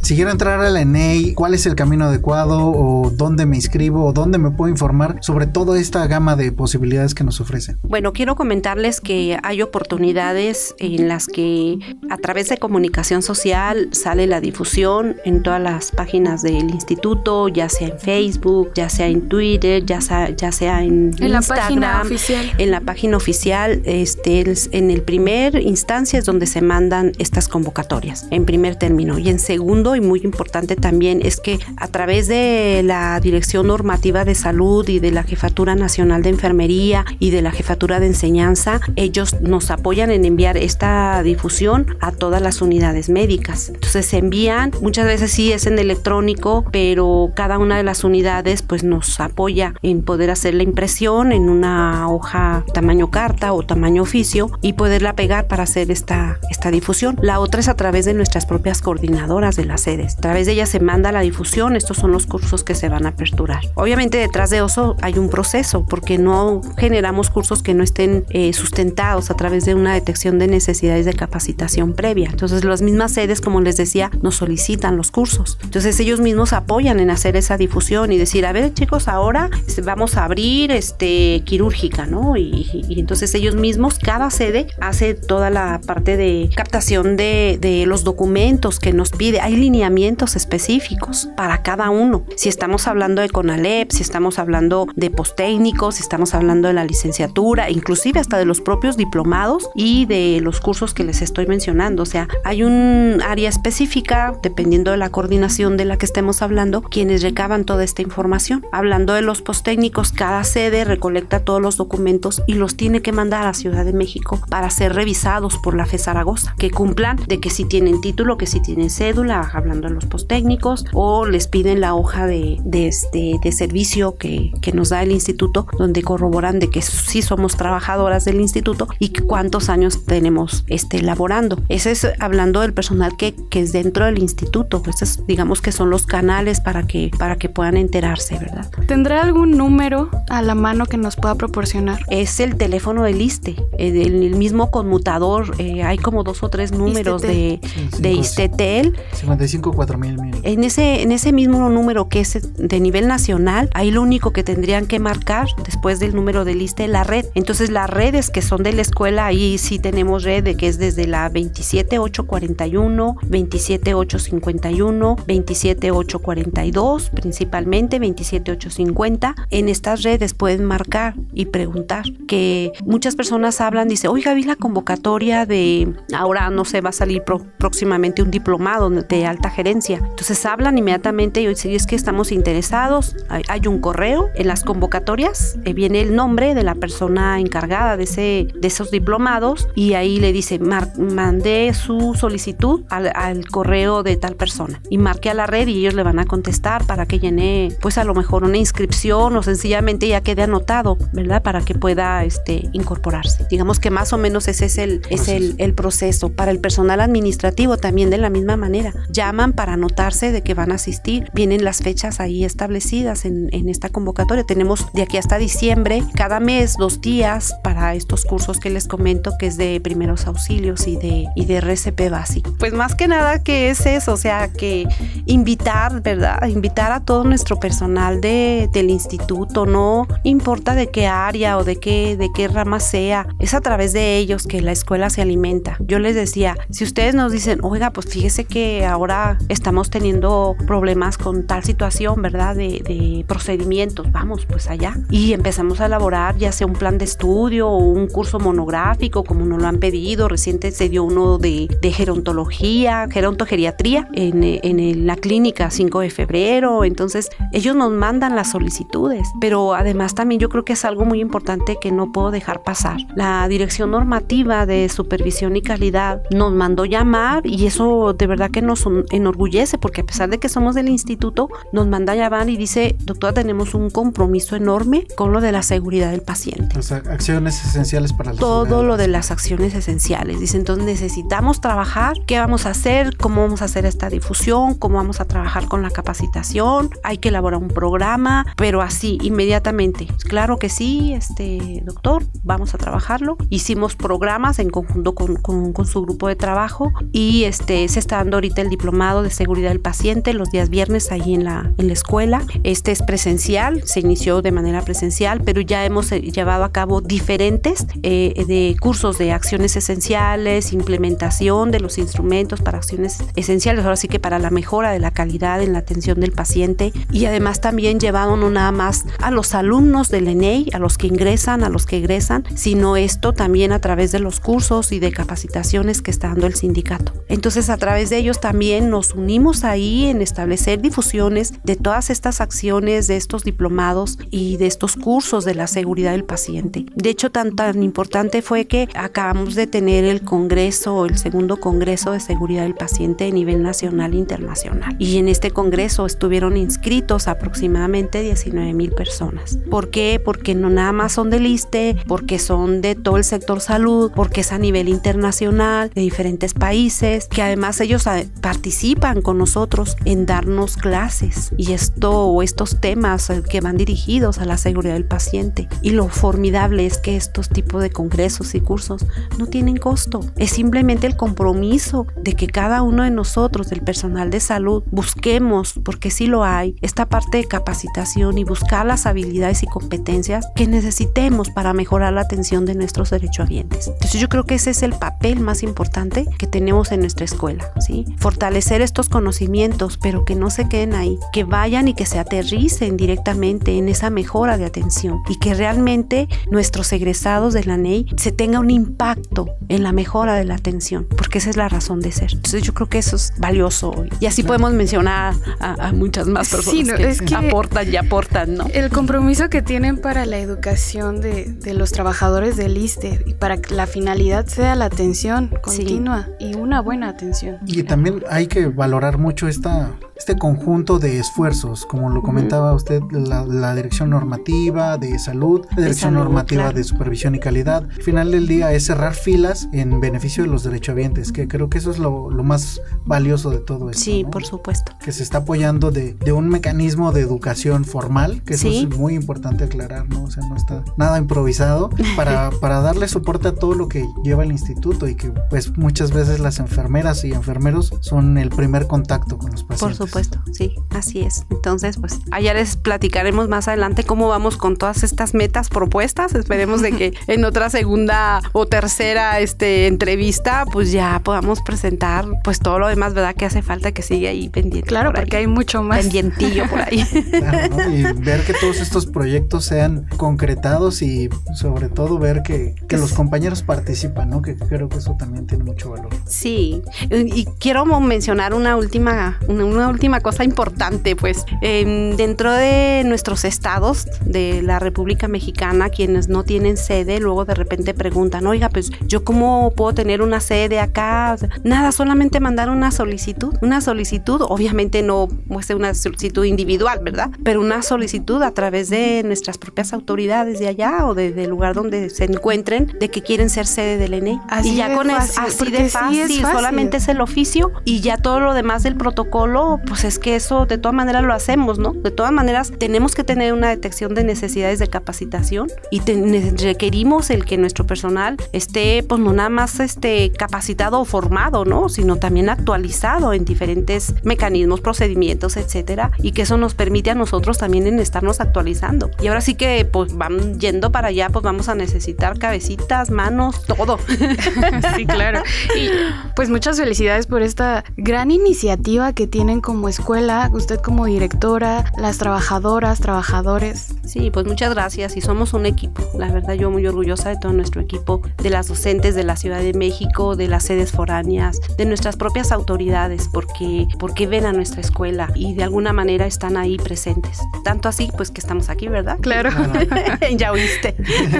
[0.01, 4.03] Si quiero entrar a la ENEI, ¿cuál es el camino adecuado o dónde me inscribo
[4.03, 7.77] o dónde me puedo informar sobre toda esta gama de posibilidades que nos ofrecen?
[7.83, 11.77] Bueno, quiero comentarles que hay oportunidades en las que
[12.09, 17.69] a través de comunicación social sale la difusión en todas las páginas del instituto, ya
[17.69, 22.01] sea en Facebook, ya sea en Twitter, ya sea, ya sea en, en la página
[22.01, 22.51] oficial.
[22.57, 28.25] En la página oficial, este, en el primer instancia es donde se mandan estas convocatorias,
[28.31, 29.19] en primer término.
[29.19, 34.25] Y en segundo, y muy importante también es que a través de la Dirección Normativa
[34.25, 38.80] de Salud y de la Jefatura Nacional de Enfermería y de la Jefatura de Enseñanza,
[38.95, 43.69] ellos nos apoyan en enviar esta difusión a todas las unidades médicas.
[43.69, 48.62] Entonces se envían, muchas veces sí es en electrónico, pero cada una de las unidades
[48.62, 54.04] pues nos apoya en poder hacer la impresión en una hoja tamaño carta o tamaño
[54.04, 57.17] oficio y poderla pegar para hacer esta, esta difusión.
[57.21, 60.15] La otra es a través de nuestras propias coordinadoras de las sedes.
[60.17, 63.05] A través de ellas se manda la difusión, estos son los cursos que se van
[63.05, 63.61] a aperturar.
[63.75, 68.53] Obviamente detrás de eso hay un proceso, porque no generamos cursos que no estén eh,
[68.53, 72.29] sustentados a través de una detección de necesidades de capacitación previa.
[72.29, 75.57] Entonces las mismas sedes, como les decía, nos solicitan los cursos.
[75.63, 79.49] Entonces ellos mismos apoyan en hacer esa difusión y decir, a ver chicos, ahora
[79.83, 82.37] vamos a abrir este quirúrgica, ¿no?
[82.37, 88.03] Y, entonces ellos mismos, cada sede hace toda la parte de captación de, de los
[88.03, 89.41] documentos que nos pide.
[89.41, 92.23] Hay lineamientos específicos para cada uno.
[92.36, 96.84] Si estamos hablando de CONALEP, si estamos hablando de posttécnicos, si estamos hablando de la
[96.84, 102.03] licenciatura, inclusive hasta de los propios diplomados y de los cursos que les estoy mencionando.
[102.03, 106.81] O sea, hay un área específica, dependiendo de la coordinación de la que estemos hablando,
[106.81, 108.65] quienes recaban toda esta información.
[108.71, 113.47] Hablando de los posttécnicos, cada sede recolecta todos los documentos y los tiene que mandar
[113.47, 117.49] a Ciudad de México para ser revisados por la FE Zaragoza, que cumplan de que
[117.49, 121.95] si tienen título, que si tienen cédula, hablando de los posttécnicos, o les piden la
[121.95, 126.82] hoja de, este, de servicio que, que nos da el instituto, donde corroboran de que
[126.82, 131.62] sí somos trabajadoras del instituto y cuántos años tenemos este, laborando.
[131.69, 135.89] Ese es hablando del personal que, que es dentro del instituto, pues digamos que son
[135.89, 138.69] los canales para que, para que puedan enterarse, ¿verdad?
[138.88, 142.00] ¿Tendrá algún número a la mano que nos pueda proporcionar?
[142.10, 146.71] Es el teléfono del ISTE, el, el mismo conmutador, eh, hay como dos o tres
[146.71, 147.60] números de,
[148.00, 148.97] de ISTETEL.
[149.13, 154.01] 55 4000 En ese, en ese mismo número que es de nivel nacional, ahí lo
[154.01, 157.25] único que tendrían que marcar después del número del ISTE la red.
[157.35, 160.77] Entonces las redes que son de la escuela, ahí sí tenemos red de que es
[160.77, 169.35] desde la 27841, 27851, 27842, principalmente 27850.
[169.49, 174.55] En estas redes pueden marcar y preguntar que muchas personas hablan, dice, oiga, vi la
[174.55, 177.23] convocatoria de, ahora no sé, va a salir
[177.57, 179.97] próximamente un diplomado de alta gerencia.
[179.97, 185.57] Entonces hablan inmediatamente y dicen, es que estamos interesados, hay, un correo en las convocatorias,
[185.65, 190.19] eh, viene el nombre de la persona encargada de, ese, de esos diplomados y ahí
[190.19, 195.47] le dice, mandé su solicitud al, al, correo de tal persona y marque a la
[195.47, 198.57] red y ellos le van a contestar para que llene pues a lo mejor una
[198.57, 201.41] inscripción o sencillamente ya quede anotado, ¿verdad?
[201.41, 203.45] Para que pueda este, incorporarse.
[203.49, 206.29] Digamos que más o menos ese es el, es el, el proceso.
[206.29, 208.93] Para el personal administrativo también de la misma manera.
[209.21, 211.29] Llaman para anotarse de que van a asistir.
[211.36, 214.43] Vienen las fechas ahí establecidas en, en esta convocatoria.
[214.43, 219.34] Tenemos de aquí hasta diciembre, cada mes, dos días para estos cursos que les comento,
[219.38, 222.51] que es de primeros auxilios y de, y de RCP básico.
[222.57, 224.88] Pues más que nada que es eso, o sea, que
[225.27, 226.43] invitar, ¿verdad?
[226.47, 231.75] Invitar a todo nuestro personal de, del instituto, no importa de qué área o de
[231.75, 235.77] qué, de qué rama sea, es a través de ellos que la escuela se alimenta.
[235.79, 239.11] Yo les decía, si ustedes nos dicen, oiga, pues fíjese que ahora
[239.50, 242.56] estamos teniendo problemas con tal situación, ¿verdad?
[242.56, 244.95] De, de procedimientos, vamos pues allá.
[245.10, 249.45] Y empezamos a elaborar ya sea un plan de estudio o un curso monográfico, como
[249.45, 250.28] nos lo han pedido.
[250.28, 256.84] Reciente se dio uno de, de gerontología, gerontogeriatría en, en la clínica 5 de febrero.
[256.84, 261.19] Entonces, ellos nos mandan las solicitudes, pero además también yo creo que es algo muy
[261.21, 262.97] importante que no puedo dejar pasar.
[263.15, 268.62] La Dirección Normativa de Supervisión y Calidad nos mandó llamar y eso de verdad que
[268.62, 272.95] nos enorgullece porque a pesar de que somos del instituto, nos manda llamar y dice,
[273.03, 276.75] doctora, tenemos un compromiso enorme con lo de la seguridad del paciente.
[276.75, 280.39] Las acciones esenciales para la Todo lo de las acciones esenciales.
[280.39, 284.97] Dice, entonces necesitamos trabajar, qué vamos a hacer, cómo vamos a hacer esta difusión, cómo
[284.97, 290.07] vamos a trabajar con la capacitación, hay que elaborar un programa, pero así, inmediatamente.
[290.27, 293.37] Claro que sí, este doctor, vamos a trabajarlo.
[293.49, 298.17] Hicimos programas en conjunto con, con, con su grupo de trabajo y este se está
[298.17, 301.88] dando ahorita el diplomado de seguridad del paciente los días viernes ahí en la, en
[301.88, 302.43] la escuela.
[302.63, 306.99] Este es presencial, se inició de manera presencial, pero ya hemos eh, llevado a cabo
[306.99, 313.95] diferentes eh, de cursos de acciones esenciales, implementación de los instrumentos para acciones esenciales, ahora
[313.95, 317.62] sí que para la mejora de la calidad en la atención del paciente y además
[317.62, 321.69] también llevado no nada más a los alumnos del ENEI, a los que ingresan, a
[321.69, 326.12] los que egresan, sino esto también a través de los cursos y de capacitaciones que
[326.12, 327.13] está dando el sindicato.
[327.30, 332.41] Entonces a través de ellos también nos unimos ahí en establecer difusiones de todas estas
[332.41, 336.86] acciones, de estos diplomados y de estos cursos de la seguridad del paciente.
[336.95, 342.11] De hecho, tan, tan importante fue que acabamos de tener el congreso, el segundo congreso
[342.11, 344.95] de seguridad del paciente a nivel nacional e internacional.
[344.99, 349.57] Y en este congreso estuvieron inscritos aproximadamente 19 mil personas.
[349.69, 350.21] ¿Por qué?
[350.23, 354.41] Porque no nada más son del ISTE, porque son de todo el sector salud, porque
[354.41, 358.05] es a nivel internacional, de diferentes países, que además ellos
[358.41, 363.76] participan participan con nosotros en darnos clases y esto o estos temas eh, que van
[363.76, 365.67] dirigidos a la seguridad del paciente.
[365.82, 369.05] Y lo formidable es que estos tipos de congresos y cursos
[369.38, 370.22] no tienen costo.
[370.38, 375.74] Es simplemente el compromiso de que cada uno de nosotros, del personal de salud, busquemos,
[375.84, 380.65] porque sí lo hay, esta parte de capacitación y buscar las habilidades y competencias que
[380.65, 383.89] necesitemos para mejorar la atención de nuestros derechohabientes.
[383.89, 387.69] Entonces yo creo que ese es el papel más importante que tenemos en nuestra escuela,
[387.82, 388.05] ¿sí?
[388.17, 392.95] Fortalecer estos conocimientos, pero que no se queden ahí, que vayan y que se aterricen
[392.95, 398.32] directamente en esa mejora de atención y que realmente nuestros egresados de la NEI se
[398.32, 402.12] tenga un impacto en la mejora de la atención, porque esa es la razón de
[402.12, 402.32] ser.
[402.34, 404.09] Entonces yo creo que eso es valioso hoy.
[404.20, 408.68] Y así podemos mencionar a, muchas más personas que, aportan y aportan, ¿no?
[408.74, 413.57] El compromiso que tienen para la educación de, de los trabajadores del ISTE y para
[413.57, 417.57] que la finalidad sea la atención continua y una buena atención.
[417.66, 419.91] Y también hay que valorar mucho esta
[420.32, 426.13] este conjunto de esfuerzos, como lo comentaba usted, la, dirección normativa de salud, la dirección
[426.13, 427.84] normativa de supervisión y calidad.
[427.84, 431.79] Al final del día es cerrar filas en beneficio de los derechohabientes, que creo que
[431.79, 434.01] eso es lo, más valioso de todo esto.
[434.01, 434.93] Sí, por supuesto.
[435.03, 439.65] Que se está apoyando de, un mecanismo de educación formal, que eso es muy importante
[439.65, 440.23] aclarar, ¿no?
[440.23, 444.43] O sea, no está nada improvisado para, para darle soporte a todo lo que lleva
[444.43, 449.38] el instituto y que pues muchas veces las enfermeras y enfermeros son el primer contacto
[449.38, 449.97] con los pacientes.
[449.97, 450.20] Por supuesto,
[450.51, 451.45] sí, así es.
[451.49, 456.34] Entonces, pues allá les platicaremos más adelante cómo vamos con todas estas metas propuestas.
[456.36, 462.59] Esperemos de que en otra segunda o tercera este, entrevista, pues ya podamos presentar pues
[462.59, 463.36] todo lo demás, ¿verdad?
[463.36, 464.88] Que hace falta que siga ahí pendiente.
[464.88, 465.99] Claro, porque hay mucho más.
[465.99, 467.05] Pendientillo por ahí.
[467.32, 472.97] Claro, Y ver que todos estos proyectos sean concretados y sobre todo ver que, que
[472.97, 474.41] los compañeros participan, ¿no?
[474.41, 476.09] Que creo que eso también tiene mucho valor.
[476.26, 483.45] Sí, y quiero mencionar una última, una, una última cosa importante, pues dentro de nuestros
[483.45, 488.89] estados de la República Mexicana, quienes no tienen sede, luego de repente preguntan, oiga, pues
[489.06, 491.36] yo cómo puedo tener una sede acá.
[491.64, 493.56] nada, solamente mandar una solicitud.
[493.62, 495.28] Una solicitud, obviamente no
[495.62, 497.30] ser una solicitud individual, ¿verdad?
[497.43, 502.10] Pero una solicitud a través de nuestras propias autoridades de allá o del lugar donde
[502.10, 504.41] se encuentren de que quieren ser sede del ENE.
[504.49, 508.39] Así y ya con fácil, así de fácil, solamente es el oficio y ya todo
[508.39, 511.91] lo demás del protocolo pues es que eso de todas maneras lo hacemos, ¿no?
[511.91, 517.43] De todas maneras tenemos que tener una detección de necesidades de capacitación y requerimos el
[517.43, 521.89] que nuestro personal esté, pues no nada más este, capacitado o formado, ¿no?
[521.89, 527.57] Sino también actualizado en diferentes mecanismos, procedimientos, etcétera, y que eso nos permite a nosotros
[527.57, 529.11] también en estarnos actualizando.
[529.21, 533.65] Y ahora sí que, pues van yendo para allá, pues vamos a necesitar cabecitas, manos,
[533.65, 533.99] todo.
[534.95, 535.43] sí, claro.
[535.75, 535.89] Y
[536.37, 541.91] pues muchas felicidades por esta gran iniciativa que tienen como como escuela, usted como directora,
[541.97, 543.95] las trabajadoras, trabajadores.
[544.05, 546.03] Sí, pues muchas gracias y somos un equipo.
[546.19, 549.59] La verdad yo muy orgullosa de todo nuestro equipo, de las docentes de la Ciudad
[549.59, 554.82] de México, de las sedes foráneas, de nuestras propias autoridades, porque, porque ven a nuestra
[554.82, 557.39] escuela y de alguna manera están ahí presentes.
[557.63, 559.17] Tanto así, pues que estamos aquí, ¿verdad?
[559.19, 559.49] Claro.
[560.38, 560.95] ya oíste.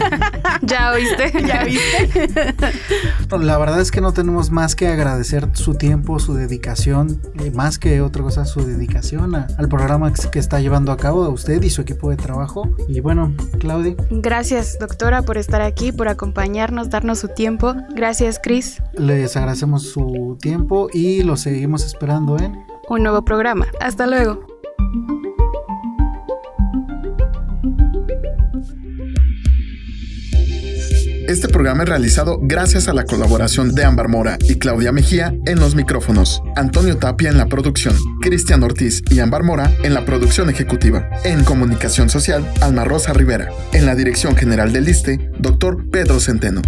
[0.64, 1.32] ya oíste.
[1.46, 2.56] ya oíste.
[3.40, 7.78] La verdad es que no tenemos más que agradecer su tiempo, su dedicación, eh, más
[7.78, 11.62] que otra cosa a su dedicación al programa que está llevando a cabo a usted
[11.64, 12.70] y su equipo de trabajo.
[12.88, 13.96] Y bueno, Claudia.
[14.10, 17.76] Gracias, doctora, por estar aquí, por acompañarnos, darnos su tiempo.
[17.96, 18.82] Gracias, Cris.
[18.94, 23.68] Les agradecemos su tiempo y lo seguimos esperando en un nuevo programa.
[23.80, 24.46] Hasta luego.
[31.32, 35.62] Este programa es realizado gracias a la colaboración de Ámbar Mora y Claudia Mejía en
[35.62, 40.50] los micrófonos, Antonio Tapia en la producción, Cristian Ortiz y Ámbar Mora en la producción
[40.50, 41.10] ejecutiva.
[41.24, 43.48] En comunicación social, Alma Rosa Rivera.
[43.72, 46.62] En la dirección general del ISTE, doctor Pedro Centeno.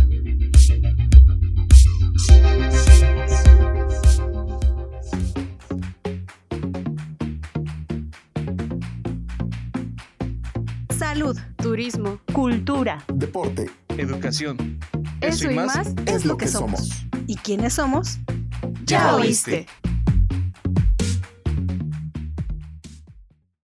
[11.73, 13.67] Turismo, cultura, deporte
[13.97, 14.77] educación.
[15.21, 16.91] Eso, y más, es lo que somos.
[17.25, 18.19] ¿Y quiénes somos?
[18.85, 19.65] Ya oíste.